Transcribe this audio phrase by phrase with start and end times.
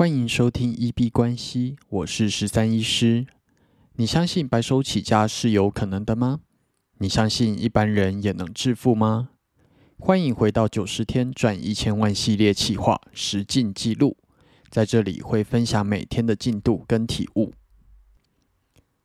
[0.00, 3.26] 欢迎收听一 B 关系，我是十三医师。
[3.96, 6.40] 你相信白手起家是有可能的吗？
[6.96, 9.28] 你相信一般人也能致富吗？
[9.98, 14.16] 欢迎回到九十天赚一千万系列企划实进记录，
[14.70, 17.52] 在这里会分享每天的进度跟体悟。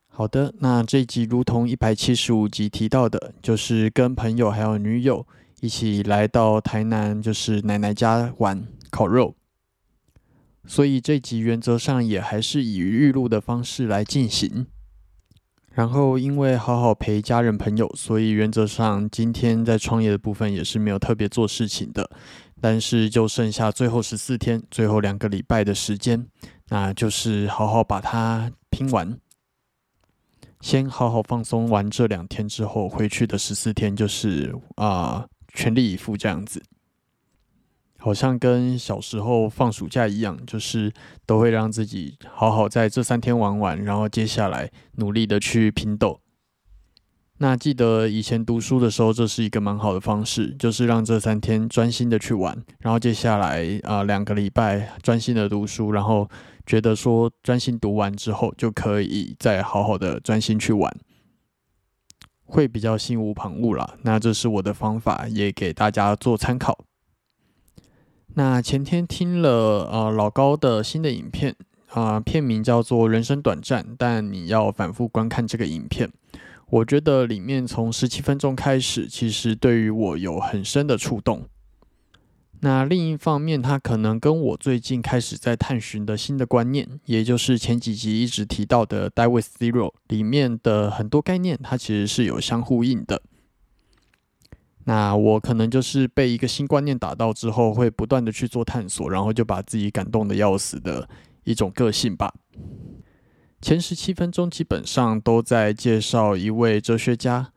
[0.06, 5.26] 好的，那这集如同一百七十五集提到的，就是跟朋友还有女友
[5.60, 9.34] 一起来到台南，就是奶奶家玩烤肉。
[10.66, 14.66] 所以这集原则上也还是以预录的方式来进行。
[15.72, 22.10] 然后因为好好陪家人朋友，所以原则上今天在创业的部分也是没有特别做事情的。
[22.60, 26.26] 但是就剩下最后十四天，最后两个礼拜的时间，
[26.70, 29.18] 那就是好好把它拼完。
[30.62, 36.62] 先好好放松完这两天之后，回去的十四天就是啊全力以赴这样子。
[38.06, 40.92] 好像跟小时候放暑假一样，就是
[41.26, 46.20] 都会让自己好好在这三天玩完，然后接下来努力的去拼斗。
[47.38, 56.30] 那记得以前读书的时候，这是一个蛮好的方式，就是让这三天专心的去玩，然后接下来啊两个礼拜专心的读书，然后
[56.64, 60.96] 觉得说专心读完之后，就可以再好好的专心去玩，
[62.44, 63.96] 会比较心无旁骛啦。
[64.02, 66.85] 那这是我的方法，也给大家做参考。
[68.38, 71.56] 那前天听了呃老高的新的影片
[71.88, 76.12] 啊，片名叫做《人生短暂》，但你要反复观看这个影片。
[76.68, 81.46] 我觉得里面从十七分钟开始，其实对于我有很深的触动。
[82.60, 93.22] 那另一方面，它可能跟我最近开始在探寻的新的观念，也就是前几集一直提到的《Die with Zero》里面的很多概念，它其实是有相呼应的。
[94.88, 101.08] 那我可能就是被一个新观念打到之后，会不断的去做探索，然后就把自己感动的要死的
[101.42, 102.32] 一种个性吧。
[103.60, 107.52] 前十七分钟基本上都在介绍一位哲学家，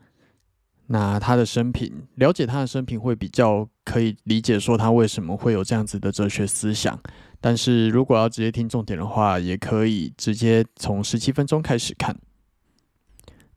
[0.87, 6.99] 那他的生平，了解他的生平会比较可以理解说他为什么会有这样子的哲学思想。
[7.39, 12.17] 但是如果要直接听重点的话，也可以直接从十七分钟开始看。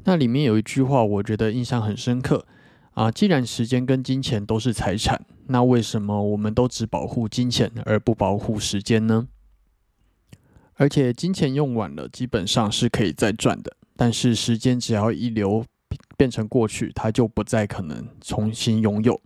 [0.04, 2.46] 那里面有一句话，我觉得印象很深刻。
[2.94, 9.28] 啊，既然时间跟金钱都是财产，那为什么我们都只保护金钱而不保护时间呢？
[10.74, 15.64] 而且金钱用完了，基本上是可以再赚的，但是时间只要一流
[16.16, 19.20] 变成过去，它就不再可能重新拥有。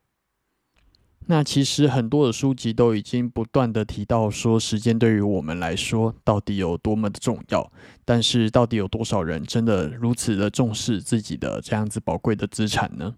[1.28, 7.72] 那其实很多的书籍都已经不断的提到说，时间对于我们来说到底有多么的重要，
[8.04, 13.16] 但是到底有多少人真的如此的重视自己的这样子宝贵的资产呢？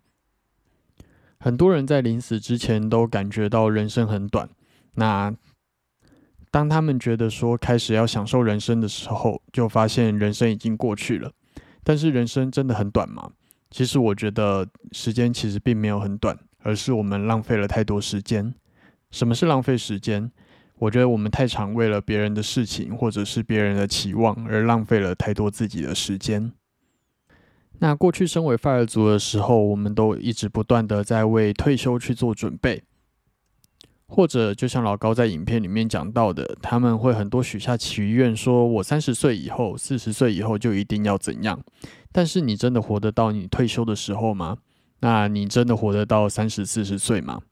[1.40, 4.48] 很多人在临死之前都感觉到人生很短。
[4.94, 5.34] 那
[6.50, 11.30] 当他们觉得说开始要享受人生的时候，就发现人生已经过去了。
[11.84, 13.30] 但是人生真的很短吗？
[13.70, 18.54] 其实我觉得时间其实并没有很短，而是我们浪费了太多时间。
[19.10, 20.30] 什么是浪费时间？
[20.78, 26.52] 我觉得我们太常为了别人的事情或者是别人的期望而浪费了太多自己的时间。
[27.80, 32.82] 那过去身为 fire 族的时候，我们都一直不断的在为退休去做准备，
[34.08, 41.62] 或者就像老高在影片里面讲到的，他们会很多许下祈愿，说我三十岁以后、四十岁以后就一定要怎样。
[42.10, 44.58] 但是你真的活得到你退休的时候吗？
[45.00, 47.42] 那你真的活得到三十四十岁吗？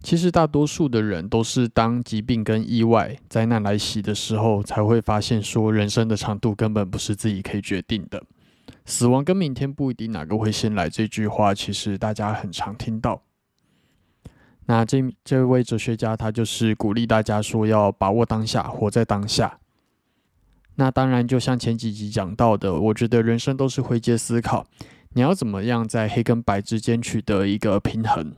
[0.00, 8.22] 其实大多数的人都是当疾病跟意外灾难来袭的时候，才会发现说人生的长度根本不是自己可以决定的。
[8.84, 13.22] 死亡跟明天不一定哪个会先来，这句话其实大家很常听到。
[14.66, 19.60] 那这这位哲学家他就是鼓励大家说要把握当下，活在当下。
[20.74, 24.66] 那当然，就像前几集讲到的，我觉得人生都是灰阶思考，
[25.14, 28.34] 你要怎么样在黑跟白之间取得一个平衡，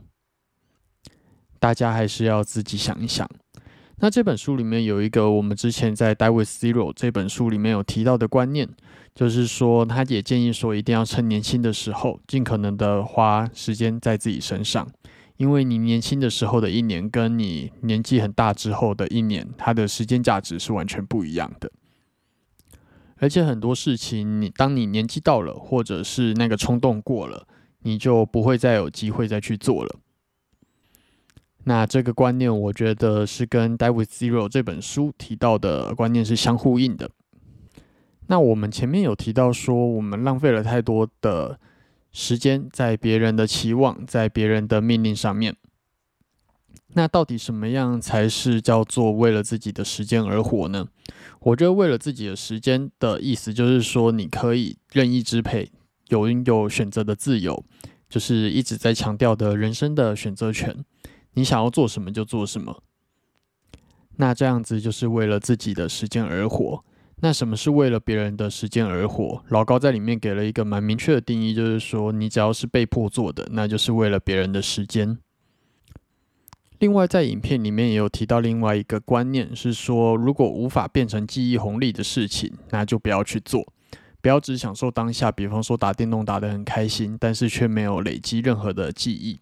[1.59, 3.29] 大家还是要自己想一想。
[4.01, 8.69] 那这本书里面有一个我们之前在《Die with Zero》这本书里面有提到的观念，
[9.13, 14.87] 就是说他也建议说一定要趁年轻的时候，尽可能的花时间在自己身上，
[15.35, 21.69] 因为你年轻的时候的一年，跟你年纪很大之后的一年，它的时间价值是完全不一样的。
[23.17, 27.45] 而且很多事情，你当你年纪到了，或者是那个冲动过了，
[27.81, 29.99] 你就不会再有机会再去做了。
[31.65, 37.09] 那这个观念，我觉得是跟《Die with Zero》这本书提到的观念是相呼应的。
[38.27, 41.59] 那我们前面有提到说，我们浪费了太多的
[42.11, 45.55] 时间在别人的期望、在别人的命令上面。
[46.93, 50.87] 那到底什么样才是叫做为了自己的时间而活呢？
[51.41, 55.71] 我觉得为了自己的时间的意思，就是说你可以任意支配，
[56.07, 57.63] 有拥有选择的自由，
[58.09, 60.75] 就是一直在强调的人生的选择权。
[61.39, 62.83] 你想要做什么就做什么。
[64.17, 66.83] 那这样子就是为了自己的时间而活。
[67.21, 69.41] 那什么是为了别人的时间而活？
[69.47, 75.17] 老高在里面给了一个蛮明确的定义，就是说你只要是被迫做的，那就是为了别人的时间。
[76.79, 83.65] 另外，在影片里面也有提到另外一个观念，是说如果无法变成记忆红利的事情，那就不要去做，
[84.21, 85.31] 不要只享受当下。
[85.31, 89.39] 比方说打电动打得很开心，但是却没有累积任何的记忆。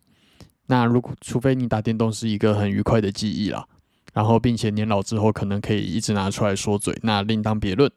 [0.67, 3.67] 那如果除非你打电动是一个很愉快的记忆啦，
[4.13, 7.91] 然后并且年老之后可能可以一直拿出来说嘴，那另当别论。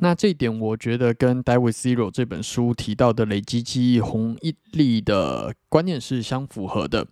[0.00, 4.36] 那这一点我觉得跟《David Zero》这本书提到的累积记忆红
[4.72, 7.06] 利的观念是相符合的。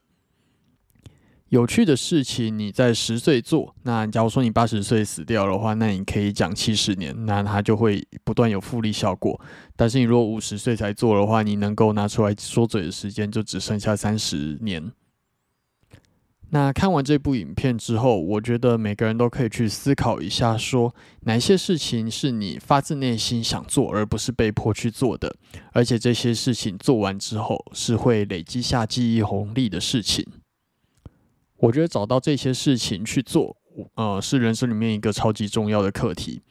[1.53, 9.39] 有趣的事情你在十岁做，那假如说你八十岁死掉的话，那你可以讲七十年，那它就会不断有复利效果。
[9.77, 14.93] 但是你如果五十岁才做的话，你能够拿出来说嘴的时间就只剩下三十年。
[16.49, 20.95] 那看完这部影片之后，我觉得每个人都可以去思考一下，说
[21.25, 25.37] 哪些事情是你发自内心想做，而不是被迫去做的，
[25.73, 30.27] 而且这些事情做完之后是会累积下记忆红利的事情。
[31.63, 33.57] 我觉得找到这些事情去做，
[33.95, 36.43] 呃，是人生里面一个超级重要的课题，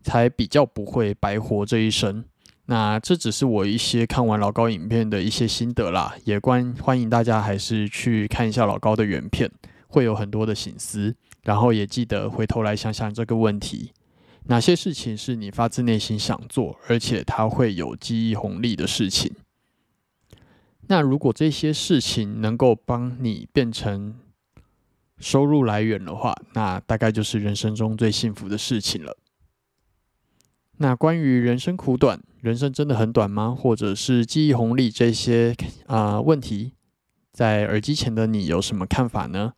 [0.00, 2.24] 才比较不会白活这一生。
[2.66, 9.50] 那这只是我一些看完老高影片的一些心得啦，也关欢迎大家还是去看一下老高的原片，
[9.88, 11.16] 会有很多的醒思。
[11.42, 13.92] 然后也记得回头来想想这个问题：
[14.44, 19.32] 哪些事情是你发自内心想做，而且它会有记忆红利的事情？
[20.86, 24.14] 那如果这些事情能够帮你变成
[25.20, 29.16] 收入来源的话，那大概就是人生中最幸福的事情了。
[30.78, 33.54] 那关于人生苦短，人生真的很短吗？
[33.56, 35.54] 或者是记忆红利这些
[35.86, 36.72] 啊问题，
[37.32, 39.52] 在耳机前的你有什么看法呢？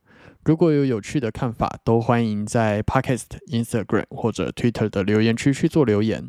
[0.44, 6.28] 如果有有趣的看法，都欢迎在 Podcast、Instagram 或者 Twitter 的留言区去做留言。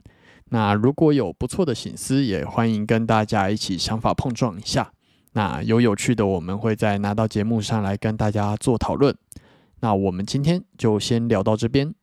[0.49, 4.93] 那如果有不错的醒思，也欢迎跟大家一起想法碰撞一下。
[5.33, 9.15] 那有有趣的，我们会再拿到节目上来跟大家做讨论。
[9.81, 11.93] 那我们今天就先聊到这边。